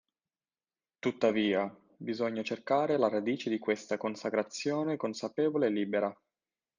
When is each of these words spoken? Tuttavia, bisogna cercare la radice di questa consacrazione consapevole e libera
Tuttavia, 0.97 1.69
bisogna 1.95 2.41
cercare 2.41 2.97
la 2.97 3.07
radice 3.07 3.51
di 3.51 3.59
questa 3.59 3.97
consacrazione 3.97 4.97
consapevole 4.97 5.67
e 5.67 5.69
libera 5.69 6.21